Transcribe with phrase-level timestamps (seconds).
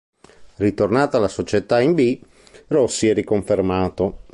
[0.55, 2.19] Ritornata la società in B,
[2.69, 4.21] Rossi è riconfermato.